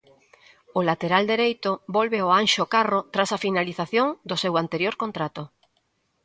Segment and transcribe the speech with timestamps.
[0.77, 5.43] O lateral dereito volve ao Anxo Carro tras a finalización do seu anterior contrato.